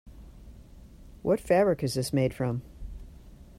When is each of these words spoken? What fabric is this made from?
What 1.21 1.39
fabric 1.39 1.83
is 1.83 1.93
this 1.93 2.11
made 2.11 2.33
from? 2.33 2.63